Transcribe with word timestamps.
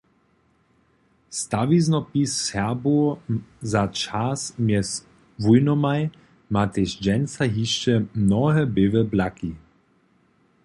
Stawiznopis 1.29 2.31
Serbow 2.45 3.03
za 3.73 3.83
čas 4.03 4.45
mjez 4.69 4.89
wójnomaj 5.43 6.01
ma 6.53 6.63
tež 6.73 6.89
dźensa 7.03 7.43
hišće 7.55 7.93
mnohe 8.23 8.63
běłe 8.75 9.01
blaki. 9.11 9.51